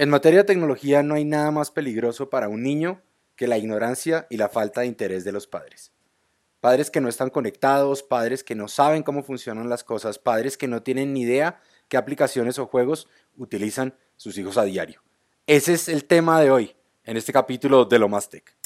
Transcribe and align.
En 0.00 0.08
materia 0.08 0.38
de 0.38 0.44
tecnología 0.44 1.02
no 1.02 1.14
hay 1.14 1.26
nada 1.26 1.50
más 1.50 1.70
peligroso 1.70 2.30
para 2.30 2.48
un 2.48 2.62
niño 2.62 3.02
que 3.36 3.46
la 3.46 3.58
ignorancia 3.58 4.26
y 4.30 4.38
la 4.38 4.48
falta 4.48 4.80
de 4.80 4.86
interés 4.86 5.24
de 5.24 5.32
los 5.32 5.46
padres. 5.46 5.92
Padres 6.58 6.90
que 6.90 7.02
no 7.02 7.10
están 7.10 7.28
conectados, 7.28 8.02
padres 8.02 8.42
que 8.42 8.54
no 8.54 8.66
saben 8.66 9.02
cómo 9.02 9.22
funcionan 9.22 9.68
las 9.68 9.84
cosas, 9.84 10.18
padres 10.18 10.56
que 10.56 10.68
no 10.68 10.82
tienen 10.82 11.12
ni 11.12 11.20
idea 11.20 11.60
qué 11.88 11.98
aplicaciones 11.98 12.58
o 12.58 12.64
juegos 12.64 13.08
utilizan 13.36 13.94
sus 14.16 14.38
hijos 14.38 14.56
a 14.56 14.64
diario. 14.64 15.02
Ese 15.46 15.74
es 15.74 15.86
el 15.86 16.06
tema 16.06 16.40
de 16.40 16.50
hoy, 16.50 16.74
en 17.04 17.18
este 17.18 17.34
capítulo 17.34 17.84
de 17.84 17.98
Lo 17.98 18.08
Más 18.08 18.30
Tech. 18.30 18.59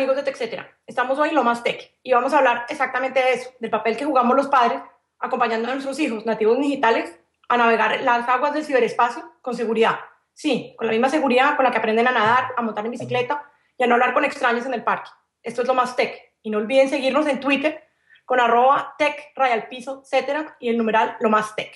Amigos 0.00 0.16
de 0.16 0.22
TechCetera, 0.22 0.78
estamos 0.86 1.18
hoy 1.18 1.28
en 1.28 1.34
Lo 1.34 1.44
Más 1.44 1.62
Tech 1.62 1.94
y 2.02 2.10
vamos 2.10 2.32
a 2.32 2.38
hablar 2.38 2.64
exactamente 2.70 3.20
de 3.20 3.34
eso, 3.34 3.50
del 3.60 3.68
papel 3.68 3.98
que 3.98 4.06
jugamos 4.06 4.34
los 4.34 4.48
padres 4.48 4.80
acompañando 5.18 5.68
a 5.68 5.74
nuestros 5.74 5.98
hijos 6.00 6.24
nativos 6.24 6.58
digitales 6.58 7.20
a 7.50 7.58
navegar 7.58 8.00
las 8.00 8.26
aguas 8.26 8.54
del 8.54 8.64
ciberespacio 8.64 9.30
con 9.42 9.54
seguridad. 9.54 10.00
Sí, 10.32 10.74
con 10.78 10.86
la 10.86 10.92
misma 10.92 11.10
seguridad 11.10 11.54
con 11.54 11.66
la 11.66 11.70
que 11.70 11.76
aprenden 11.76 12.08
a 12.08 12.12
nadar, 12.12 12.52
a 12.56 12.62
montar 12.62 12.86
en 12.86 12.92
bicicleta 12.92 13.44
y 13.76 13.84
a 13.84 13.86
no 13.86 13.92
hablar 13.92 14.14
con 14.14 14.24
extraños 14.24 14.64
en 14.64 14.72
el 14.72 14.82
parque. 14.82 15.10
Esto 15.42 15.60
es 15.60 15.68
Lo 15.68 15.74
Más 15.74 15.94
Tech 15.96 16.18
y 16.40 16.48
no 16.48 16.56
olviden 16.56 16.88
seguirnos 16.88 17.26
en 17.26 17.38
Twitter 17.38 17.84
con 18.24 18.40
arroba 18.40 18.94
tech, 18.96 19.34
piso, 19.68 20.00
etcétera 20.02 20.56
y 20.60 20.70
el 20.70 20.78
numeral 20.78 21.18
Lo 21.20 21.28
Más 21.28 21.54
Tech. 21.54 21.74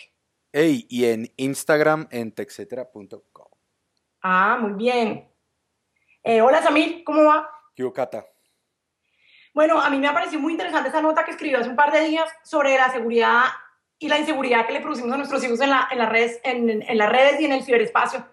Hey, 0.51 0.87
y 0.89 1.05
en 1.05 1.31
Instagram 1.37 2.09
en 2.11 2.33
techcetera.com. 2.33 3.49
Ah, 4.23 4.57
muy 4.59 4.73
bien. 4.73 5.29
Eh, 6.23 6.41
hola 6.41 6.63
Samir, 6.63 7.05
¿cómo 7.05 7.25
va? 7.25 7.51
¿Qué 7.75 7.93
Cata? 7.93 8.25
Bueno, 9.53 9.81
a 9.81 9.91
mí 9.91 9.99
me 9.99 10.07
ha 10.09 10.15
parecido 10.15 10.41
muy 10.41 10.53
interesante 10.53 10.89
esa 10.89 11.01
nota 11.01 11.25
que 11.25 11.33
escribió 11.33 11.59
hace 11.59 11.69
un 11.69 11.77
par 11.77 11.93
de 11.93 12.01
días 12.01 12.29
sobre 12.43 12.77
la 12.77 12.91
seguridad 12.91 13.45
y 13.99 14.09
la 14.09 14.19
inseguridad 14.19 14.67
que 14.67 14.73
le 14.73 14.81
producimos 14.81 15.13
a 15.13 15.17
nuestros 15.17 15.43
hijos 15.45 15.61
en, 15.61 15.71
la, 15.71 15.89
en, 15.91 15.99
las, 15.99 16.09
redes, 16.09 16.41
en, 16.45 16.83
en, 16.83 16.99
las 16.99 17.11
redes 17.11 17.41
y 17.41 17.45
en 17.45 17.53
el 17.53 17.63
ciberespacio. 17.63 18.27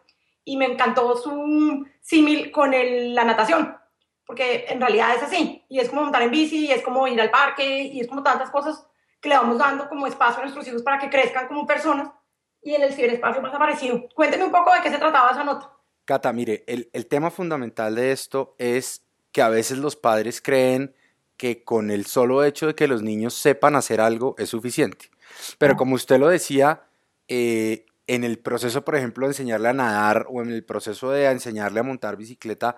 Y 0.43 0.57
me 0.57 0.65
encantó 0.65 1.15
su 1.17 1.85
símil 2.01 2.51
con 2.51 2.73
el, 2.73 3.13
la 3.13 3.23
natación, 3.23 3.77
porque 4.25 4.65
en 4.67 4.81
realidad 4.81 5.15
es 5.15 5.23
así. 5.23 5.63
Y 5.69 5.79
es 5.79 5.89
como 5.89 6.01
montar 6.01 6.23
en 6.23 6.31
bici, 6.31 6.67
y 6.67 6.71
es 6.71 6.81
como 6.81 7.07
ir 7.07 7.21
al 7.21 7.29
parque, 7.29 7.83
y 7.83 7.99
es 7.99 8.07
como 8.07 8.23
tantas 8.23 8.49
cosas 8.49 8.85
que 9.19 9.29
le 9.29 9.37
vamos 9.37 9.59
dando 9.59 9.87
como 9.87 10.07
espacio 10.07 10.39
a 10.39 10.41
nuestros 10.41 10.67
hijos 10.67 10.81
para 10.81 10.97
que 10.97 11.09
crezcan 11.09 11.47
como 11.47 11.67
personas. 11.67 12.09
Y 12.63 12.73
en 12.73 12.81
el 12.81 12.93
ciberespacio 12.93 13.41
más 13.41 13.51
parecido. 13.51 14.07
Cuénteme 14.15 14.43
un 14.43 14.51
poco 14.51 14.73
de 14.73 14.81
qué 14.81 14.89
se 14.89 14.97
trataba 14.97 15.31
esa 15.31 15.43
nota. 15.43 15.71
Cata, 16.05 16.33
mire, 16.33 16.63
el, 16.67 16.89
el 16.93 17.07
tema 17.07 17.29
fundamental 17.29 17.95
de 17.95 18.11
esto 18.11 18.55
es 18.57 19.03
que 19.31 19.41
a 19.41 19.49
veces 19.49 19.77
los 19.77 19.95
padres 19.95 20.41
creen 20.41 20.93
que 21.37 21.63
con 21.63 21.89
el 21.89 22.05
solo 22.05 22.43
hecho 22.43 22.67
de 22.67 22.75
que 22.75 22.87
los 22.87 23.01
niños 23.01 23.33
sepan 23.33 23.75
hacer 23.75 24.01
algo 24.01 24.35
es 24.37 24.49
suficiente. 24.49 25.09
Pero 25.57 25.75
como 25.75 25.95
usted 25.95 26.19
lo 26.19 26.27
decía, 26.27 26.83
eh, 27.27 27.85
en 28.07 28.23
el 28.23 28.39
proceso, 28.39 28.83
por 28.83 28.95
ejemplo, 28.95 29.25
de 29.25 29.31
enseñarle 29.31 29.69
a 29.69 29.73
nadar 29.73 30.25
o 30.29 30.41
en 30.41 30.51
el 30.51 30.63
proceso 30.63 31.11
de 31.11 31.25
enseñarle 31.25 31.79
a 31.79 31.83
montar 31.83 32.17
bicicleta, 32.17 32.77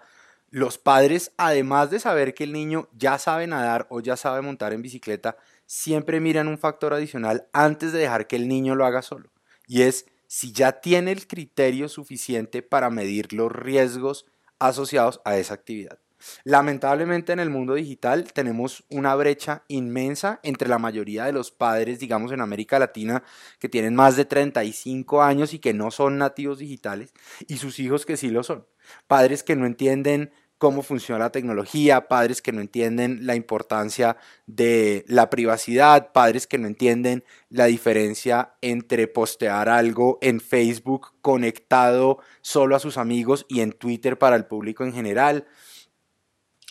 los 0.49 0.77
padres, 0.77 1.31
además 1.37 1.89
de 1.89 1.99
saber 1.99 2.35
que 2.35 2.43
el 2.43 2.53
niño 2.53 2.87
ya 2.95 3.17
sabe 3.17 3.47
nadar 3.47 3.87
o 3.89 3.99
ya 3.99 4.15
sabe 4.15 4.41
montar 4.41 4.71
en 4.71 4.83
bicicleta, 4.83 5.35
siempre 5.65 6.19
miran 6.19 6.47
un 6.47 6.59
factor 6.59 6.93
adicional 6.93 7.47
antes 7.53 7.91
de 7.91 7.99
dejar 7.99 8.27
que 8.27 8.35
el 8.35 8.47
niño 8.47 8.75
lo 8.75 8.85
haga 8.85 9.01
solo. 9.01 9.31
Y 9.67 9.81
es 9.81 10.05
si 10.27 10.51
ya 10.51 10.73
tiene 10.73 11.11
el 11.11 11.27
criterio 11.27 11.89
suficiente 11.89 12.61
para 12.61 12.91
medir 12.91 13.33
los 13.33 13.51
riesgos 13.51 14.27
asociados 14.59 15.21
a 15.25 15.37
esa 15.37 15.55
actividad. 15.55 15.97
Lamentablemente 16.43 17.33
en 17.33 17.39
el 17.39 17.49
mundo 17.49 17.73
digital 17.73 18.31
tenemos 18.33 18.83
una 18.89 19.15
brecha 19.15 19.63
inmensa 19.67 20.39
entre 20.43 20.67
la 20.67 20.79
mayoría 20.79 21.25
de 21.25 21.33
los 21.33 21.51
padres, 21.51 21.99
digamos 21.99 22.31
en 22.31 22.41
América 22.41 22.79
Latina, 22.79 23.23
que 23.59 23.69
tienen 23.69 23.95
más 23.95 24.15
de 24.15 24.25
35 24.25 25.21
años 25.21 25.53
y 25.53 25.59
que 25.59 25.73
no 25.73 25.91
son 25.91 26.17
nativos 26.17 26.59
digitales, 26.59 27.13
y 27.47 27.57
sus 27.57 27.79
hijos 27.79 28.05
que 28.05 28.17
sí 28.17 28.29
lo 28.29 28.43
son. 28.43 28.65
Padres 29.07 29.43
que 29.43 29.55
no 29.55 29.65
entienden 29.65 30.31
cómo 30.63 30.81
funciona 30.81 31.25
la 31.25 31.31
tecnología, 31.31 32.07
padres 32.07 32.41
que 32.41 32.53
no 32.53 32.61
entienden 32.61 33.25
la 33.27 33.35
importancia 33.35 34.15
de 34.45 35.03
la 35.09 35.29
privacidad, 35.29 36.13
padres 36.13 36.47
que 36.47 36.57
no 36.57 36.67
entienden 36.67 37.25
la 37.49 37.65
diferencia 37.65 38.53
entre 38.61 39.09
postear 39.09 39.67
algo 39.67 40.19
en 40.21 40.39
Facebook 40.39 41.07
conectado 41.21 42.19
solo 42.39 42.77
a 42.77 42.79
sus 42.79 42.97
amigos 42.97 43.45
y 43.49 43.59
en 43.59 43.73
Twitter 43.73 44.17
para 44.17 44.37
el 44.37 44.45
público 44.45 44.85
en 44.85 44.93
general 44.93 45.47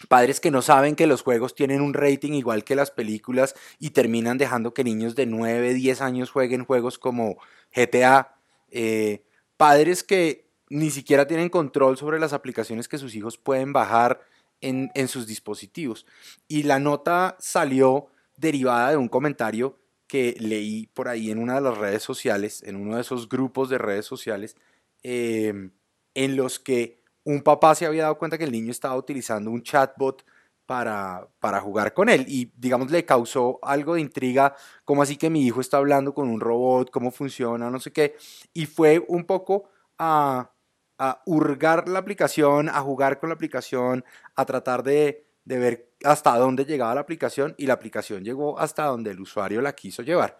Padres 0.08 0.40
que 0.40 0.50
no 0.50 0.62
saben 0.62 0.96
que 0.96 1.06
los 1.06 1.22
juegos 1.22 1.54
tienen 1.54 1.80
un 1.80 1.94
rating 1.94 2.32
igual 2.32 2.64
que 2.64 2.74
las 2.74 2.90
películas 2.90 3.54
y 3.78 3.90
terminan 3.90 4.38
dejando 4.38 4.74
que 4.74 4.84
niños 4.84 5.14
de 5.14 5.26
9, 5.26 5.74
10 5.74 6.00
años 6.00 6.30
jueguen 6.30 6.64
juegos 6.64 6.98
como 6.98 7.36
GTA. 7.74 8.34
Eh, 8.70 9.22
padres 9.56 10.02
que 10.02 10.46
ni 10.68 10.90
siquiera 10.90 11.26
tienen 11.26 11.50
control 11.50 11.96
sobre 11.98 12.18
las 12.18 12.32
aplicaciones 12.32 12.88
que 12.88 12.98
sus 12.98 13.14
hijos 13.14 13.38
pueden 13.38 13.72
bajar 13.72 14.20
en, 14.60 14.90
en 14.94 15.08
sus 15.08 15.26
dispositivos. 15.26 16.06
Y 16.48 16.62
la 16.62 16.78
nota 16.78 17.36
salió 17.38 18.06
derivada 18.36 18.90
de 18.90 18.96
un 18.96 19.08
comentario 19.08 19.78
que 20.12 20.36
leí 20.38 20.88
por 20.88 21.08
ahí 21.08 21.30
en 21.30 21.38
una 21.38 21.54
de 21.54 21.62
las 21.62 21.78
redes 21.78 22.02
sociales, 22.02 22.62
en 22.64 22.76
uno 22.76 22.96
de 22.96 23.00
esos 23.00 23.28
grupos 23.30 23.70
de 23.70 23.78
redes 23.78 24.04
sociales, 24.04 24.56
eh, 25.02 25.70
en 26.14 26.36
los 26.36 26.58
que 26.58 27.01
un 27.24 27.42
papá 27.42 27.74
se 27.74 27.86
había 27.86 28.02
dado 28.04 28.18
cuenta 28.18 28.38
que 28.38 28.44
el 28.44 28.52
niño 28.52 28.70
estaba 28.70 28.96
utilizando 28.96 29.50
un 29.50 29.62
chatbot 29.62 30.24
para, 30.66 31.28
para 31.40 31.60
jugar 31.60 31.92
con 31.92 32.08
él 32.08 32.24
y 32.28 32.52
digamos 32.56 32.90
le 32.90 33.04
causó 33.04 33.58
algo 33.62 33.94
de 33.94 34.00
intriga, 34.00 34.54
como 34.84 35.02
así 35.02 35.16
que 35.16 35.30
mi 35.30 35.44
hijo 35.46 35.60
está 35.60 35.78
hablando 35.78 36.14
con 36.14 36.28
un 36.28 36.40
robot, 36.40 36.90
cómo 36.90 37.10
funciona, 37.10 37.70
no 37.70 37.80
sé 37.80 37.92
qué, 37.92 38.16
y 38.54 38.66
fue 38.66 39.04
un 39.08 39.24
poco 39.24 39.68
a, 39.98 40.50
a 40.98 41.22
hurgar 41.26 41.88
la 41.88 41.98
aplicación, 41.98 42.68
a 42.68 42.80
jugar 42.80 43.18
con 43.18 43.28
la 43.28 43.34
aplicación, 43.34 44.04
a 44.36 44.44
tratar 44.44 44.82
de, 44.82 45.26
de 45.44 45.58
ver 45.58 45.92
hasta 46.04 46.36
dónde 46.38 46.64
llegaba 46.64 46.94
la 46.94 47.00
aplicación 47.00 47.54
y 47.58 47.66
la 47.66 47.74
aplicación 47.74 48.24
llegó 48.24 48.58
hasta 48.58 48.84
donde 48.84 49.10
el 49.10 49.20
usuario 49.20 49.60
la 49.60 49.74
quiso 49.74 50.02
llevar. 50.02 50.38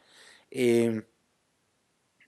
Eh, 0.50 1.03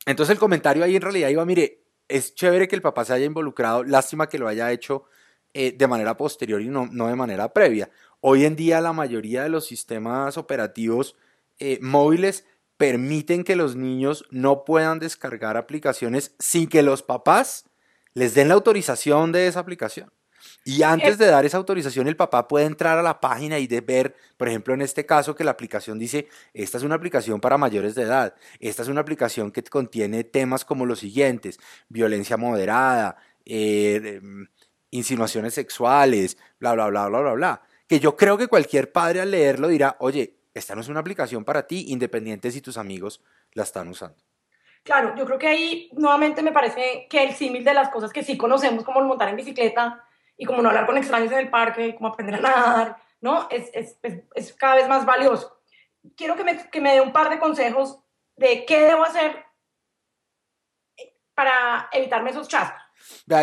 entonces 0.06 0.34
el 0.34 0.38
comentario 0.38 0.84
ahí 0.84 0.96
en 0.96 1.02
realidad 1.02 1.28
iba, 1.28 1.44
mire, 1.44 1.83
es 2.08 2.34
chévere 2.34 2.68
que 2.68 2.76
el 2.76 2.82
papá 2.82 3.04
se 3.04 3.12
haya 3.12 3.26
involucrado, 3.26 3.84
lástima 3.84 4.28
que 4.28 4.38
lo 4.38 4.48
haya 4.48 4.70
hecho 4.72 5.04
eh, 5.52 5.72
de 5.76 5.86
manera 5.86 6.16
posterior 6.16 6.60
y 6.60 6.68
no, 6.68 6.86
de 6.86 7.16
manera 7.16 7.52
previa. 7.52 7.90
Hoy 8.20 8.44
en 8.44 8.56
día 8.56 8.80
la 8.80 8.92
mayoría 8.92 9.42
de 9.42 9.48
los 9.48 9.66
sistemas 9.66 10.36
operativos 10.36 11.16
eh, 11.58 11.78
móviles 11.80 12.44
permiten 12.76 13.44
que 13.44 13.56
los 13.56 13.76
niños 13.76 14.24
no 14.30 14.64
puedan 14.64 14.98
descargar 14.98 15.56
aplicaciones 15.56 16.34
sin 16.38 16.68
que 16.68 16.82
los 16.82 17.02
papás 17.02 17.66
les 18.14 18.34
den 18.34 18.48
la 18.48 18.54
autorización 18.54 19.32
de 19.32 19.46
esa 19.46 19.60
aplicación. 19.60 20.12
Y 20.64 20.82
antes 20.82 21.18
de 21.18 21.26
dar 21.26 21.44
esa 21.44 21.58
autorización, 21.58 22.08
el 22.08 22.16
papá 22.16 22.48
puede 22.48 22.66
entrar 22.66 22.98
a 22.98 23.02
la 23.02 23.20
página 23.20 23.58
y 23.58 23.66
de 23.66 23.80
ver, 23.80 24.16
por 24.36 24.48
ejemplo, 24.48 24.72
en 24.72 24.82
este 24.82 25.04
caso, 25.04 25.34
que 25.34 25.44
la 25.44 25.50
aplicación 25.50 25.98
dice, 25.98 26.28
esta 26.54 26.78
es 26.78 26.84
una 26.84 26.94
aplicación 26.94 27.40
para 27.40 27.58
mayores 27.58 27.94
de 27.94 28.02
edad, 28.02 28.34
esta 28.60 28.82
es 28.82 28.88
una 28.88 29.02
aplicación 29.02 29.50
que 29.50 29.62
contiene 29.62 30.24
temas 30.24 30.64
como 30.64 30.86
los 30.86 31.00
siguientes, 31.00 31.58
violencia 31.88 32.36
moderada, 32.36 33.16
eh, 33.44 34.20
em, 34.22 34.46
insinuaciones 34.90 35.54
sexuales, 35.54 36.38
bla, 36.58 36.72
bla, 36.72 36.88
bla, 36.88 37.08
bla, 37.08 37.20
bla, 37.20 37.32
bla. 37.32 37.62
Que 37.86 38.00
yo 38.00 38.16
creo 38.16 38.38
que 38.38 38.48
cualquier 38.48 38.90
padre 38.92 39.20
al 39.20 39.30
leerlo 39.30 39.68
dirá, 39.68 39.96
oye, 40.00 40.38
esta 40.54 40.74
no 40.74 40.80
es 40.80 40.88
una 40.88 41.00
aplicación 41.00 41.44
para 41.44 41.66
ti, 41.66 41.86
independiente 41.88 42.50
si 42.50 42.60
tus 42.60 42.78
amigos 42.78 43.20
la 43.52 43.64
están 43.64 43.88
usando. 43.88 44.16
Claro, 44.84 45.14
yo 45.16 45.24
creo 45.24 45.38
que 45.38 45.48
ahí 45.48 45.90
nuevamente 45.92 46.42
me 46.42 46.52
parece 46.52 47.06
que 47.08 47.24
el 47.24 47.34
símil 47.34 47.64
de 47.64 47.72
las 47.72 47.88
cosas 47.88 48.12
que 48.12 48.22
sí 48.22 48.36
conocemos, 48.36 48.84
como 48.84 49.00
el 49.00 49.06
montar 49.06 49.30
en 49.30 49.36
bicicleta, 49.36 50.03
y 50.36 50.44
como 50.44 50.62
no 50.62 50.68
hablar 50.68 50.86
con 50.86 50.96
extraños 50.96 51.32
en 51.32 51.38
el 51.38 51.50
parque, 51.50 51.94
como 51.94 52.08
aprender 52.08 52.36
a 52.36 52.40
nadar, 52.40 52.96
¿no? 53.20 53.48
Es, 53.50 53.70
es, 53.72 53.98
es, 54.34 54.52
cada 54.54 54.76
vez 54.76 54.88
más 54.88 55.06
valioso. 55.06 55.60
Quiero 56.16 56.36
que 56.36 56.44
me, 56.44 56.70
que 56.70 56.80
me 56.80 56.94
dé 56.94 57.00
un 57.00 57.12
par 57.12 57.30
de 57.30 57.38
consejos 57.38 57.98
de 58.36 58.64
qué 58.66 58.80
debo 58.80 59.04
hacer 59.04 59.44
para 61.34 61.88
evitarme 61.92 62.30
esos 62.30 62.48
chascos. 62.48 62.82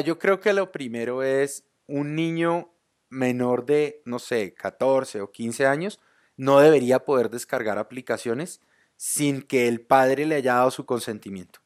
Yo 0.05 0.17
creo 0.19 0.39
que 0.39 0.53
lo 0.53 0.71
primero 0.71 1.23
es 1.23 1.65
un 1.87 2.15
niño 2.15 2.73
menor 3.09 3.65
de, 3.65 4.01
no 4.05 4.19
sé, 4.19 4.53
14 4.53 5.21
o 5.21 5.31
15 5.31 5.65
años, 5.65 5.99
no 6.37 6.59
debería 6.59 7.03
poder 7.03 7.29
descargar 7.29 7.77
aplicaciones 7.77 8.61
sin 8.95 9.41
que 9.41 9.67
el 9.67 9.81
padre 9.81 10.25
le 10.25 10.35
haya 10.35 10.55
dado 10.55 10.71
su 10.71 10.85
consentimiento. 10.85 11.59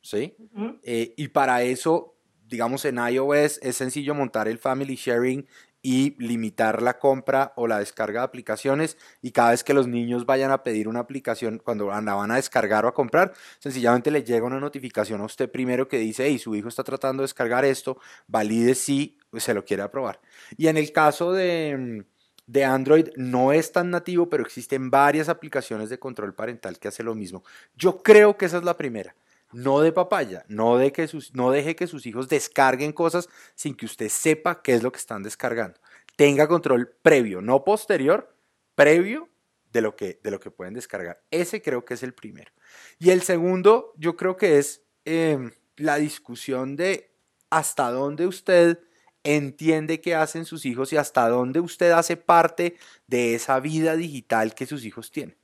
¿Sí? 0.00 0.36
eh, 0.84 1.12
y 1.16 1.28
para 1.28 1.62
eso 1.62 2.17
digamos 2.48 2.84
en 2.84 2.98
iOS 2.98 3.60
es 3.62 3.76
sencillo 3.76 4.14
montar 4.14 4.48
el 4.48 4.58
family 4.58 4.96
sharing 4.96 5.46
y 5.80 6.16
limitar 6.18 6.82
la 6.82 6.98
compra 6.98 7.52
o 7.56 7.66
la 7.66 7.78
descarga 7.78 8.20
de 8.20 8.24
aplicaciones 8.24 8.96
y 9.22 9.30
cada 9.30 9.50
vez 9.50 9.62
que 9.62 9.74
los 9.74 9.86
niños 9.86 10.26
vayan 10.26 10.50
a 10.50 10.62
pedir 10.62 10.88
una 10.88 11.00
aplicación, 11.00 11.60
cuando 11.62 11.86
la 11.86 12.14
van 12.14 12.30
a 12.30 12.36
descargar 12.36 12.84
o 12.84 12.88
a 12.88 12.94
comprar, 12.94 13.32
sencillamente 13.60 14.10
le 14.10 14.24
llega 14.24 14.46
una 14.46 14.58
notificación 14.58 15.20
a 15.20 15.24
usted 15.24 15.50
primero 15.50 15.86
que 15.86 15.98
dice, 15.98 16.26
hey, 16.26 16.38
su 16.38 16.54
hijo 16.56 16.68
está 16.68 16.82
tratando 16.82 17.22
de 17.22 17.24
descargar 17.24 17.64
esto, 17.64 17.98
valide 18.26 18.74
si 18.74 19.18
se 19.36 19.54
lo 19.54 19.64
quiere 19.64 19.82
aprobar. 19.82 20.20
Y 20.56 20.66
en 20.66 20.76
el 20.76 20.90
caso 20.92 21.32
de, 21.32 22.04
de 22.46 22.64
Android 22.64 23.08
no 23.16 23.52
es 23.52 23.70
tan 23.70 23.90
nativo, 23.90 24.28
pero 24.28 24.42
existen 24.42 24.90
varias 24.90 25.28
aplicaciones 25.28 25.90
de 25.90 25.98
control 25.98 26.34
parental 26.34 26.78
que 26.78 26.88
hacen 26.88 27.06
lo 27.06 27.14
mismo. 27.14 27.44
Yo 27.76 28.02
creo 28.02 28.36
que 28.36 28.46
esa 28.46 28.58
es 28.58 28.64
la 28.64 28.76
primera 28.76 29.14
no 29.52 29.80
de 29.80 29.92
papaya, 29.92 30.44
no, 30.48 30.76
de 30.76 30.92
que 30.92 31.08
sus, 31.08 31.34
no 31.34 31.50
deje 31.50 31.76
que 31.76 31.86
sus 31.86 32.06
hijos 32.06 32.28
descarguen 32.28 32.92
cosas 32.92 33.28
sin 33.54 33.74
que 33.74 33.86
usted 33.86 34.08
sepa 34.08 34.62
qué 34.62 34.74
es 34.74 34.82
lo 34.82 34.92
que 34.92 34.98
están 34.98 35.22
descargando. 35.22 35.80
Tenga 36.16 36.48
control 36.48 36.94
previo, 37.02 37.40
no 37.40 37.64
posterior, 37.64 38.34
previo 38.74 39.28
de 39.72 39.80
lo 39.80 39.96
que, 39.96 40.20
de 40.22 40.30
lo 40.30 40.40
que 40.40 40.50
pueden 40.50 40.74
descargar. 40.74 41.22
Ese 41.30 41.62
creo 41.62 41.84
que 41.84 41.94
es 41.94 42.02
el 42.02 42.14
primero. 42.14 42.52
Y 42.98 43.10
el 43.10 43.22
segundo, 43.22 43.92
yo 43.96 44.16
creo 44.16 44.36
que 44.36 44.58
es 44.58 44.82
em, 45.04 45.52
la 45.76 45.96
discusión 45.96 46.76
de 46.76 47.14
hasta 47.50 47.90
dónde 47.90 48.26
usted 48.26 48.78
entiende 49.24 50.00
qué 50.00 50.14
hacen 50.14 50.44
sus 50.44 50.64
hijos 50.64 50.92
y 50.92 50.96
hasta 50.96 51.28
dónde 51.28 51.60
usted 51.60 51.90
hace 51.92 52.16
parte 52.16 52.76
de 53.06 53.34
esa 53.34 53.60
vida 53.60 53.96
digital 53.96 54.54
que 54.54 54.66
sus 54.66 54.84
hijos 54.84 55.10
tienen. 55.10 55.37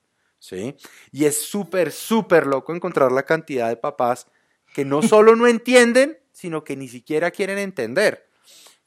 ¿Sí? 0.45 0.77
Y 1.11 1.25
es 1.25 1.43
súper, 1.43 1.91
súper 1.91 2.47
loco 2.47 2.75
encontrar 2.75 3.11
la 3.13 3.23
cantidad 3.23 3.69
de 3.71 3.77
papás 3.77 4.27
que 4.75 4.85
no 4.85 5.01
solo 5.01 5.37
no 5.37 5.47
entienden, 5.47 6.19
sino 6.33 6.65
que 6.65 6.77
ni 6.77 6.87
siquiera 6.87 7.31
quieren 7.31 7.57
entender. 7.57 8.29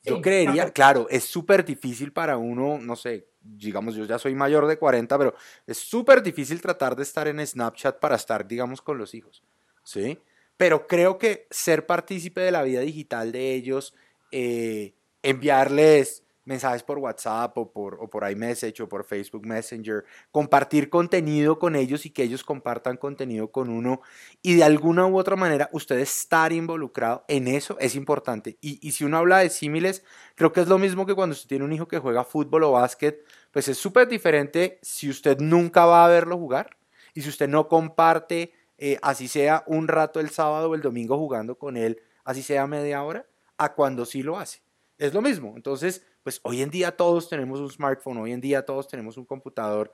Yo 0.03 0.21
creería, 0.21 0.69
claro, 0.71 1.07
es 1.09 1.23
súper 1.23 1.65
difícil 1.65 2.13
para 2.13 2.37
uno, 2.37 2.77
no 2.79 2.95
sé, 2.95 3.27
digamos, 3.41 3.95
yo 3.95 4.05
ya 4.05 4.19
soy 4.19 4.35
mayor 4.35 4.67
de 4.67 4.77
40, 4.77 5.17
pero 5.17 5.33
es 5.65 5.77
súper 5.77 6.21
difícil 6.21 6.61
tratar 6.61 6.95
de 6.95 7.03
estar 7.03 7.27
en 7.27 7.45
Snapchat 7.45 7.99
para 7.99 8.15
estar, 8.15 8.47
digamos, 8.47 8.81
con 8.81 8.97
los 8.97 9.13
hijos, 9.13 9.43
¿sí? 9.83 10.17
Pero 10.55 10.87
creo 10.87 11.17
que 11.17 11.47
ser 11.49 11.85
partícipe 11.85 12.39
de 12.39 12.51
la 12.51 12.63
vida 12.63 12.81
digital 12.81 13.31
de 13.31 13.53
ellos, 13.53 13.95
eh, 14.31 14.93
enviarles 15.23 16.23
mensajes 16.47 16.81
por 16.81 16.97
WhatsApp 16.97 17.57
o 17.57 17.71
por, 17.71 17.95
o 17.95 18.09
por 18.09 18.29
iMessage 18.29 18.81
o 18.81 18.89
por 18.89 19.03
Facebook 19.03 19.45
Messenger, 19.45 20.05
compartir 20.31 20.89
contenido 20.89 21.59
con 21.59 21.75
ellos 21.75 22.05
y 22.05 22.09
que 22.09 22.23
ellos 22.23 22.43
compartan 22.43 22.97
contenido 22.97 23.51
con 23.51 23.69
uno 23.69 24.01
y 24.41 24.55
de 24.55 24.63
alguna 24.63 25.05
u 25.05 25.17
otra 25.17 25.35
manera 25.35 25.69
usted 25.73 25.99
estar 25.99 26.53
involucrado 26.53 27.25
en 27.27 27.47
eso 27.47 27.77
es 27.79 27.95
importante. 27.95 28.57
Y, 28.61 28.79
y 28.87 28.93
si 28.93 29.03
uno 29.03 29.17
habla 29.17 29.39
de 29.39 29.49
símiles, 29.49 30.03
creo 30.35 30.53
que 30.53 30.61
es 30.61 30.67
lo 30.67 30.77
mismo 30.77 31.05
que 31.05 31.15
cuando 31.15 31.33
usted 31.33 31.49
tiene 31.49 31.65
un 31.65 31.73
hijo 31.73 31.87
que 31.87 31.99
juega 31.99 32.23
fútbol 32.23 32.63
o 32.63 32.71
básquet, 32.71 33.23
pues 33.51 33.67
es 33.67 33.77
súper 33.77 34.07
diferente 34.07 34.79
si 34.81 35.09
usted 35.09 35.39
nunca 35.39 35.85
va 35.85 36.05
a 36.05 36.07
verlo 36.07 36.37
jugar 36.37 36.77
y 37.13 37.21
si 37.21 37.29
usted 37.29 37.49
no 37.49 37.67
comparte, 37.67 38.53
eh, 38.77 38.97
así 39.01 39.27
sea 39.27 39.63
un 39.67 39.87
rato 39.87 40.19
el 40.19 40.29
sábado 40.29 40.69
o 40.69 40.75
el 40.75 40.81
domingo 40.81 41.17
jugando 41.17 41.57
con 41.57 41.75
él, 41.75 41.99
así 42.23 42.41
sea 42.41 42.67
media 42.67 43.03
hora, 43.03 43.25
a 43.57 43.73
cuando 43.73 44.05
sí 44.05 44.23
lo 44.23 44.37
hace. 44.37 44.61
Es 44.97 45.13
lo 45.13 45.21
mismo. 45.21 45.53
Entonces, 45.55 46.03
pues 46.27 46.41
hoy 46.43 46.61
en 46.61 46.69
día 46.69 46.91
todos 46.91 47.29
tenemos 47.29 47.61
un 47.61 47.71
smartphone, 47.71 48.17
hoy 48.17 48.33
en 48.33 48.41
día 48.41 48.65
todos 48.65 48.89
tenemos 48.89 49.15
un 49.15 49.23
computador. 49.23 49.93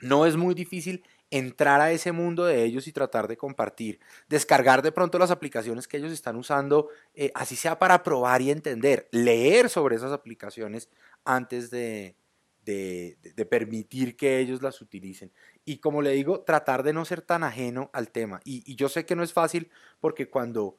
No 0.00 0.26
es 0.26 0.36
muy 0.36 0.52
difícil 0.52 1.04
entrar 1.30 1.80
a 1.80 1.92
ese 1.92 2.10
mundo 2.10 2.44
de 2.44 2.64
ellos 2.64 2.88
y 2.88 2.92
tratar 2.92 3.28
de 3.28 3.36
compartir, 3.36 4.00
descargar 4.28 4.82
de 4.82 4.90
pronto 4.90 5.20
las 5.20 5.30
aplicaciones 5.30 5.86
que 5.86 5.98
ellos 5.98 6.10
están 6.10 6.34
usando, 6.34 6.88
eh, 7.14 7.30
así 7.36 7.54
sea 7.54 7.78
para 7.78 8.02
probar 8.02 8.42
y 8.42 8.50
entender, 8.50 9.06
leer 9.12 9.68
sobre 9.68 9.94
esas 9.94 10.10
aplicaciones 10.10 10.88
antes 11.24 11.70
de, 11.70 12.16
de, 12.64 13.46
permitir 13.48 14.16
que 14.16 14.40
ellos 14.40 14.60
las 14.60 14.80
utilicen. 14.80 15.30
Y 15.64 15.78
como 15.78 16.02
le 16.02 16.10
digo, 16.10 16.40
tratar 16.40 16.82
de 16.82 16.94
no 16.94 17.04
ser 17.04 17.22
tan 17.22 17.44
ajeno 17.44 17.90
al 17.92 18.10
tema. 18.10 18.40
Y, 18.42 18.64
y 18.66 18.74
yo 18.74 18.88
sé 18.88 19.06
que 19.06 19.14
no 19.14 19.22
es 19.22 19.32
fácil 19.32 19.70
porque 20.00 20.28
cuando 20.28 20.78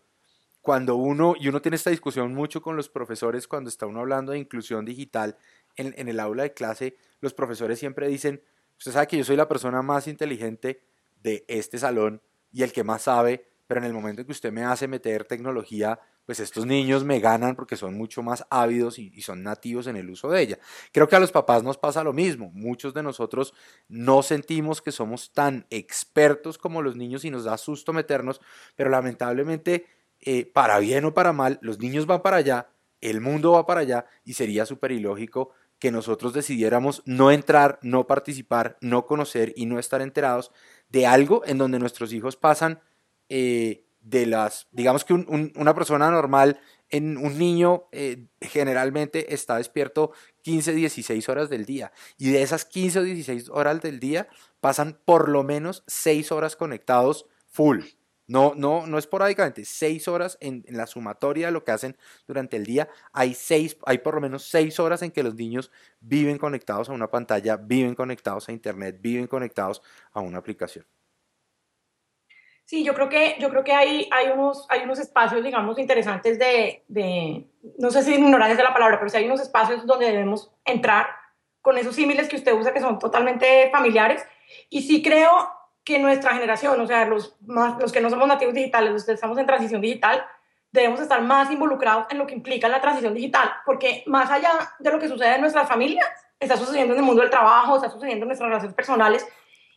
cuando 0.64 0.96
uno, 0.96 1.36
y 1.38 1.50
uno 1.50 1.62
tiene 1.62 1.76
esta 1.76 1.90
discusión 1.90 2.34
mucho 2.34 2.62
con 2.62 2.78
los 2.78 2.88
profesores 2.88 3.50
cuando 3.50 3.70
está 3.70 3.86
uno 3.86 4.00
hablando 4.00 4.32
de 4.32 4.40
inclusión 4.40 4.86
digital 4.86 5.38
en, 5.76 6.08
el 6.08 6.20
aula 6.22 6.44
de 6.44 6.54
clase, 6.54 6.96
los 7.20 7.34
profesores 7.34 7.78
siempre 7.80 8.08
dicen, 8.08 8.42
usted 8.78 8.94
sabe 8.94 9.08
que 9.08 9.18
yo 9.18 9.26
soy 9.26 9.36
la 9.36 9.50
persona 9.50 9.82
más 9.82 10.08
inteligente 10.08 10.82
de 11.22 11.44
este 11.50 11.78
salón 11.78 12.22
y 12.54 12.64
el 12.64 12.72
que 12.72 12.86
más 12.86 13.02
sabe, 13.02 13.46
pero 13.68 13.82
en 13.82 13.88
el 13.88 13.92
momento 13.92 14.22
en 14.22 14.26
que 14.26 14.32
usted 14.32 14.54
me 14.54 14.64
hace 14.64 14.88
meter 14.88 15.26
tecnología, 15.26 16.00
pues 16.26 16.40
estos 16.40 16.66
niños 16.66 17.04
me 17.04 17.20
ganan 17.20 17.58
porque 17.58 17.76
son 17.76 17.96
mucho 17.98 18.24
más 18.24 18.46
ávidos 18.50 19.00
y, 19.00 19.12
y, 19.14 19.22
son 19.22 19.44
nativos 19.44 19.88
en 19.88 19.98
el 19.98 20.10
uso 20.10 20.30
de 20.30 20.44
ella. 20.44 20.60
Creo 20.94 21.10
que 21.10 21.18
a 21.18 21.20
los 21.20 21.34
papás 21.34 21.64
nos 21.64 21.78
pasa 21.78 22.06
lo 22.06 22.14
mismo. 22.14 22.52
Muchos 22.54 22.94
de 22.94 23.04
nosotros 23.04 23.54
no 23.90 24.24
sentimos 24.24 24.82
que 24.82 24.94
somos 24.94 25.34
tan 25.34 25.68
expertos 25.70 26.58
como 26.58 26.82
los 26.82 26.96
niños 26.96 27.26
y 27.26 27.32
nos 27.32 27.44
da 27.44 27.58
susto 27.58 27.92
meternos, 27.92 28.40
pero 28.78 28.90
lamentablemente 28.90 29.88
eh, 30.26 30.46
para 30.46 30.80
bien 30.80 31.06
o 31.06 31.14
para 31.14 31.34
mal, 31.34 31.60
los 31.62 31.80
niños 31.80 32.06
van 32.06 32.22
para 32.22 32.38
allá, 32.38 32.70
el 33.02 33.22
mundo 33.22 33.52
va 33.52 33.66
para 33.66 33.82
allá 33.82 34.06
y 34.24 34.34
sería 34.34 34.66
súper 34.66 34.92
ilógico 34.92 35.52
que 35.80 35.92
nosotros 35.92 36.34
decidiéramos 36.34 37.04
no 37.06 37.32
entrar, 37.32 37.78
no 37.82 38.08
participar, 38.08 38.78
no 38.80 39.06
conocer 39.06 39.52
y 39.56 39.66
no 39.66 39.80
estar 39.80 40.02
enterados 40.02 40.52
de 40.90 41.06
algo 41.06 41.44
en 41.46 41.58
donde 41.58 41.80
nuestros 41.80 42.14
hijos 42.14 42.38
pasan 42.38 42.80
eh, 43.28 43.84
de 44.00 44.26
las, 44.26 44.68
digamos 44.72 45.06
que 45.06 45.14
una 45.14 45.74
persona 45.74 46.10
normal, 46.12 46.60
en 46.90 47.18
un 47.18 47.38
niño 47.40 47.86
eh, 47.92 48.28
generalmente 48.40 49.34
está 49.34 49.58
despierto 49.58 50.12
15, 50.44 50.74
16 50.74 51.28
horas 51.28 51.50
del 51.50 51.66
día 51.66 51.92
y 52.18 52.30
de 52.30 52.44
esas 52.44 52.66
15 52.66 53.00
o 53.00 53.04
16 53.04 53.50
horas 53.50 53.82
del 53.82 54.00
día 54.00 54.28
pasan 54.60 55.00
por 55.04 55.28
lo 55.28 55.44
menos 55.44 55.84
6 55.88 56.32
horas 56.32 56.56
conectados 56.56 57.26
full. 57.48 57.82
No, 58.34 58.54
no, 58.56 58.88
no 58.88 58.98
esporádicamente, 58.98 59.64
seis 59.64 60.08
horas 60.08 60.40
en, 60.42 60.66
la 60.68 60.88
sumatoria 60.88 61.46
de 61.46 61.52
lo 61.52 61.64
que 61.64 61.70
hacen 61.70 61.96
durante 62.26 62.58
el 62.58 62.66
día. 62.66 62.90
Hay, 63.12 63.36
seis, 63.36 63.78
hay 63.86 64.00
por 64.00 64.16
lo 64.16 64.22
menos 64.22 64.50
seis 64.50 64.80
horas 64.80 65.04
en 65.04 65.12
que 65.12 65.22
los 65.22 65.36
niños 65.36 65.72
viven 66.00 66.40
conectados 66.40 66.90
a 66.90 66.94
una 66.94 67.12
pantalla, 67.12 67.58
viven 67.58 67.94
conectados 67.94 68.50
a 68.50 68.52
Internet, 68.52 68.98
viven 69.00 69.28
conectados 69.28 69.84
a 70.14 70.22
una 70.22 70.40
aplicación. 70.40 70.84
Sí, 72.66 72.84
yo 72.84 72.96
creo 72.96 73.08
que, 73.08 73.36
yo 73.40 73.52
creo 73.52 73.64
que 73.64 73.74
hay, 73.74 74.10
hay, 74.12 74.30
unos, 74.32 74.66
hay 74.68 74.82
unos 74.82 74.98
espacios, 74.98 75.44
digamos, 75.44 75.78
interesantes 75.78 76.40
de, 76.40 76.86
de, 76.88 77.46
no 77.78 77.92
sé 77.92 78.02
si 78.02 78.16
ignorancia 78.16 78.58
de 78.58 78.64
la 78.64 78.74
palabra, 78.74 78.98
pero 78.98 79.12
sí 79.12 79.18
hay 79.18 79.26
unos 79.26 79.42
espacios 79.42 79.86
donde 79.86 80.08
debemos 80.08 80.52
entrar 80.66 81.06
con 81.62 81.78
esos 81.78 81.94
símiles 81.94 82.28
que 82.28 82.38
usted 82.38 82.54
usa 82.54 82.74
que 82.74 82.80
son 82.80 82.98
totalmente 82.98 83.70
familiares. 83.70 84.26
Y 84.72 84.82
sí 84.82 85.04
creo 85.04 85.30
que 85.84 86.00
nuestra 86.00 86.34
generación, 86.34 86.80
o 86.80 86.88
sea, 86.88 87.06
los, 87.06 87.36
más, 87.46 87.80
los 87.80 87.92
que 87.92 88.02
no 88.02 88.10
somos 88.10 88.28
nativos 88.28 88.54
digitales, 88.54 88.92
los 88.92 89.06
que 89.06 89.14
estamos 89.14 89.38
en 89.38 89.46
transición 89.46 89.82
digital, 89.82 90.26
debemos 90.72 91.00
estar 91.00 91.22
más 91.22 91.52
involucrados 91.52 92.08
en 92.10 92.18
lo 92.18 92.26
que 92.26 92.34
implica 92.34 92.68
la 92.68 92.82
transición 92.82 93.14
digital, 93.14 93.52
porque 93.66 94.04
más 94.08 94.32
allá 94.32 94.74
de 94.80 94.92
lo 94.92 95.00
que 95.00 95.08
sucede 95.08 95.36
en 95.36 95.42
nuestras 95.42 95.68
familias, 95.68 96.08
está 96.40 96.58
sucediendo 96.58 96.94
en 96.94 97.00
el 97.00 97.06
mundo 97.06 97.22
del 97.22 97.30
trabajo, 97.30 97.76
está 97.76 97.90
sucediendo 97.90 98.24
en 98.24 98.30
nuestras 98.30 98.50
relaciones 98.50 98.76
personales, 98.76 99.28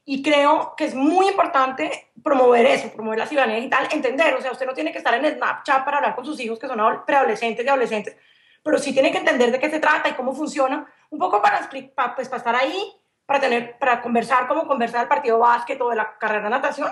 y 0.05 0.23
creo 0.23 0.75
que 0.77 0.85
es 0.85 0.95
muy 0.95 1.29
importante 1.29 2.11
promover 2.23 2.65
eso, 2.65 2.93
promover 2.93 3.19
la 3.19 3.27
ciudadanía 3.27 3.57
digital, 3.57 3.89
entender, 3.91 4.35
o 4.35 4.41
sea, 4.41 4.53
usted 4.53 4.65
no 4.65 4.73
tiene 4.73 4.93
que 4.93 4.99
estar 4.99 5.13
en 5.13 5.37
Snapchat 5.37 5.85
para 5.85 5.99
hablar 5.99 6.15
con 6.15 6.25
sus 6.25 6.39
hijos 6.41 6.59
que 6.59 6.69
son 6.69 6.81
preadolescentes 7.05 7.67
y 7.67 7.69
adolescentes, 7.69 8.17
pero 8.63 8.79
sí 8.79 8.93
tiene 8.93 9.11
que 9.11 9.19
entender 9.19 9.51
de 9.51 9.59
qué 9.59 9.69
se 9.69 9.81
trata 9.81 10.09
y 10.09 10.13
cómo 10.13 10.33
funciona, 10.33 10.87
un 11.11 11.19
poco 11.19 11.43
para, 11.43 11.69
pues, 11.69 12.29
para 12.29 12.37
estar 12.37 12.55
ahí 12.55 12.93
para, 13.27 13.41
tener, 13.41 13.77
para 13.79 14.01
conversar 14.01 14.47
como 14.47 14.67
conversar 14.67 15.03
el 15.03 15.09
partido 15.09 15.39
básquet 15.39 15.81
o 15.81 15.91
de 15.91 15.97
la 15.97 16.17
carrera 16.17 16.45
de 16.45 16.51
natación 16.51 16.89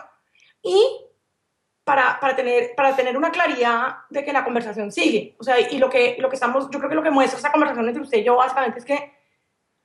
y 0.63 0.83
para, 1.85 2.19
para, 2.19 2.35
tener, 2.35 2.75
para 2.75 2.97
tener 2.97 3.17
una 3.17 3.31
claridad 3.31 3.99
de 4.11 4.25
que 4.25 4.33
la 4.33 4.43
conversación 4.43 4.91
sigue. 4.91 5.37
O 5.39 5.45
sea, 5.45 5.61
y 5.61 5.79
lo 5.79 5.89
que, 5.91 6.17
lo 6.19 6.29
que 6.29 6.35
estamos, 6.35 6.69
yo 6.71 6.79
creo 6.79 6.89
que 6.89 6.97
lo 6.97 7.03
que 7.03 7.11
muestra 7.11 7.39
esa 7.39 7.53
conversación 7.53 7.87
entre 7.87 8.03
usted 8.03 8.19
y 8.19 8.25
yo 8.25 8.37
básicamente 8.37 8.79
es 8.81 8.85
que 8.85 9.13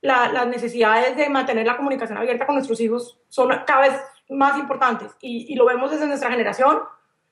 la, 0.00 0.28
las 0.28 0.46
necesidades 0.46 1.14
de 1.16 1.28
mantener 1.28 1.66
la 1.66 1.76
comunicación 1.76 2.16
abierta 2.18 2.46
con 2.46 2.54
nuestros 2.54 2.80
hijos 2.80 3.20
son 3.28 3.50
cada 3.66 3.82
vez 3.82 4.00
más 4.30 4.58
importantes 4.58 5.14
y, 5.20 5.52
y, 5.52 5.56
lo 5.56 5.66
vemos 5.66 5.90
desde 5.90 6.06
nuestra 6.06 6.30
generación. 6.30 6.80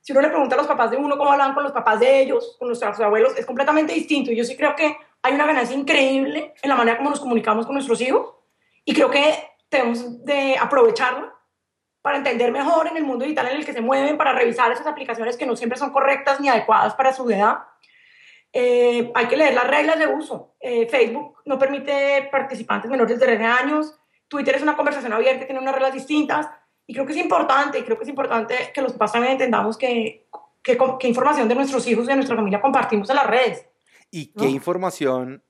Si 0.00 0.12
uno 0.12 0.20
le 0.20 0.28
pregunta 0.28 0.54
a 0.54 0.58
los 0.58 0.66
papás 0.66 0.90
de 0.90 0.96
uno 0.98 1.16
cómo 1.16 1.32
hablan 1.32 1.54
con 1.54 1.62
los 1.62 1.72
papás 1.72 2.00
de 2.00 2.20
ellos, 2.20 2.56
con 2.58 2.68
nuestros 2.68 3.00
abuelos, 3.00 3.36
es 3.38 3.46
completamente 3.46 3.94
distinto. 3.94 4.30
Y 4.30 4.36
yo 4.36 4.44
sí 4.44 4.56
creo 4.56 4.76
que 4.76 4.96
hay 5.22 5.34
una 5.34 5.46
ganancia 5.46 5.76
increíble 5.76 6.54
en 6.60 6.68
la 6.68 6.76
manera 6.76 6.98
como 6.98 7.10
nos 7.10 7.20
comunicamos 7.20 7.64
con 7.64 7.74
nuestros 7.74 8.00
hijos 8.00 8.37
y 8.88 8.94
creo 8.94 9.10
que 9.10 9.34
tenemos 9.68 10.24
de 10.24 10.56
aprovecharlo 10.56 11.30
para 12.00 12.16
entender 12.16 12.50
mejor 12.50 12.86
en 12.86 12.96
el 12.96 13.04
mundo 13.04 13.26
digital 13.26 13.48
en 13.48 13.58
el 13.58 13.66
que 13.66 13.74
se 13.74 13.82
mueven, 13.82 14.16
para 14.16 14.32
revisar 14.32 14.72
esas 14.72 14.86
aplicaciones 14.86 15.36
que 15.36 15.44
no 15.44 15.56
siempre 15.56 15.78
son 15.78 15.90
correctas 15.90 16.40
ni 16.40 16.48
adecuadas 16.48 16.94
para 16.94 17.12
su 17.12 17.30
edad. 17.30 17.58
Eh, 18.50 19.12
hay 19.14 19.26
que 19.26 19.36
leer 19.36 19.52
las 19.52 19.66
reglas 19.66 19.98
de 19.98 20.06
uso. 20.06 20.54
Eh, 20.58 20.88
Facebook 20.88 21.36
no 21.44 21.58
permite 21.58 22.30
participantes 22.32 22.90
menores 22.90 23.18
de 23.18 23.26
13 23.26 23.44
años. 23.44 23.94
Twitter 24.26 24.54
es 24.54 24.62
una 24.62 24.74
conversación 24.74 25.12
abierta, 25.12 25.44
tiene 25.44 25.60
unas 25.60 25.74
reglas 25.74 25.92
distintas. 25.92 26.48
Y 26.86 26.94
creo 26.94 27.04
que 27.04 27.12
es 27.12 27.18
importante, 27.18 27.84
creo 27.84 27.98
que 27.98 28.04
es 28.04 28.08
importante 28.08 28.70
que 28.72 28.80
los 28.80 28.92
papás 28.92 29.12
también 29.12 29.32
entendamos 29.32 29.76
que, 29.76 30.30
qué 30.62 31.08
información 31.08 31.46
de 31.46 31.56
nuestros 31.56 31.86
hijos 31.88 32.06
y 32.06 32.08
de 32.08 32.16
nuestra 32.16 32.36
familia 32.36 32.62
compartimos 32.62 33.10
en 33.10 33.16
las 33.16 33.26
redes. 33.26 33.66
Y 34.10 34.32
qué 34.32 34.46
información 34.46 35.42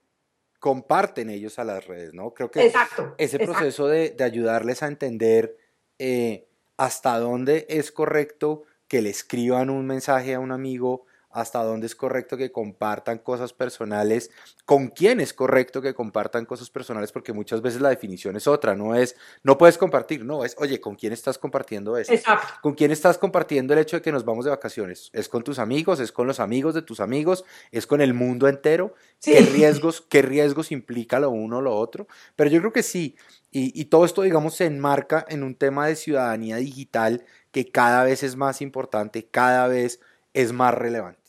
comparten 0.59 1.31
ellos 1.31 1.59
a 1.59 1.65
las 1.65 1.87
redes, 1.87 2.15
¿no? 2.15 2.35
Creo 2.35 2.51
que 2.51 2.67
exacto, 2.67 3.15
ese 3.19 3.39
proceso 3.39 3.87
De, 3.89 4.15
ayudarles 4.21 4.83
a 4.83 4.89
entender 4.89 5.57
eh, 5.99 6.49
hasta 6.77 7.19
dónde 7.19 7.67
es 7.69 7.93
correcto 7.93 8.65
que 8.89 9.03
le 9.03 9.11
escriban 9.11 9.71
un 9.71 9.87
mensaje 9.87 10.35
a 10.35 10.41
un 10.41 10.53
amigo 10.53 11.05
hasta 11.41 11.63
dónde 11.63 11.87
es 11.87 11.95
correcto 11.95 12.37
que 12.37 12.51
compartan 12.51 13.19
cosas 13.19 13.53
personales, 13.53 14.31
con 14.65 14.89
quién 14.89 15.21
es 15.21 15.33
correcto 15.33 15.81
que 15.81 15.95
compartan 15.95 16.47
cosas 16.47 16.71
personales, 16.71 17.13
porque 17.13 17.33
muchas 17.33 17.63
veces 17.63 17.81
la 17.81 17.91
definición 17.91 18.37
es 18.37 18.47
otra, 18.47 18.75
no 18.75 18.95
es, 18.95 19.17
no 19.43 19.57
puedes 19.57 19.79
compartir, 19.79 20.25
no, 20.25 20.45
es, 20.45 20.57
oye, 20.59 20.81
¿con 20.81 20.97
quién 20.97 21.13
estás 21.13 21.39
compartiendo 21.39 21.97
eso? 21.97 22.13
Exacto. 22.13 22.55
¿Con 22.61 22.75
quién 22.75 22.91
estás 22.91 23.19
compartiendo 23.19 23.73
el 23.73 23.81
hecho 23.81 23.97
de 23.97 24.03
que 24.03 24.13
nos 24.13 24.25
vamos 24.25 24.45
de 24.45 24.51
vacaciones? 24.51 25.11
¿Es 25.13 25.29
con 25.29 25.43
tus 25.43 25.59
amigos? 25.59 26.01
¿Es 26.01 26.13
con 26.13 26.27
los 26.27 26.41
amigos 26.41 26.75
de 26.75 26.83
tus 26.83 27.01
amigos? 27.01 27.45
¿Es 27.71 27.87
con 27.87 28.01
el 28.01 28.15
mundo 28.15 28.49
entero? 28.49 28.95
¿Qué, 29.23 29.41
riesgos, 29.41 30.01
¿Qué 30.01 30.23
riesgos 30.23 30.73
implica 30.73 31.21
lo 31.21 31.31
uno 31.31 31.59
o 31.59 31.63
lo 31.63 31.77
otro? 31.77 32.07
Pero 32.37 32.51
yo 32.51 32.61
creo 32.61 32.73
que 32.73 32.83
sí, 32.83 33.17
y, 33.51 33.79
y 33.81 33.87
todo 33.87 34.05
esto, 34.05 34.23
digamos, 34.23 34.55
se 34.55 34.67
enmarca 34.67 35.25
en 35.29 35.43
un 35.43 35.55
tema 35.55 35.87
de 35.87 35.97
ciudadanía 35.97 36.57
digital 36.57 37.25
que 37.51 37.71
cada 37.71 38.05
vez 38.05 38.23
es 38.23 38.37
más 38.37 38.61
importante, 38.61 39.27
cada 39.27 39.69
vez 39.69 40.01
es 40.35 40.53
más 40.53 40.75
relevante. 40.75 41.28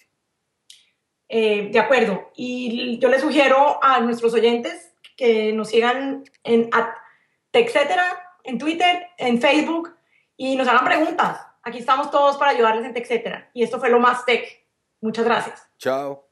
Eh, 1.30 1.70
de 1.72 1.80
acuerdo. 1.80 2.32
Y 2.36 2.98
yo 2.98 3.08
les 3.08 3.22
sugiero 3.22 3.80
a 3.84 4.00
nuestros 4.02 4.34
oyentes 4.34 4.96
que 5.16 5.54
nos 5.54 5.70
sigan 5.70 6.24
en 6.44 6.70
TechCetera, 7.52 8.20
en 8.44 8.58
Twitter, 8.58 9.08
en 9.18 9.40
Facebook 9.40 9.96
y 10.36 10.56
nos 10.56 10.68
hagan 10.68 10.86
preguntas. 10.86 11.40
Aquí 11.62 11.78
estamos 11.78 12.10
todos 12.10 12.38
para 12.38 12.52
ayudarles 12.52 12.86
en 12.86 12.94
TechCetera. 12.94 13.52
Y 13.54 13.64
esto 13.64 13.80
fue 13.80 13.90
lo 13.90 14.00
más 14.00 14.26
tech. 14.26 14.66
Muchas 15.02 15.26
gracias. 15.26 15.70
Chao. 15.78 16.29